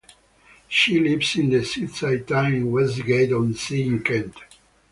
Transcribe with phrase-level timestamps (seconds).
[0.67, 4.33] She lives in the seaside town of Westgate-on-Sea in Kent.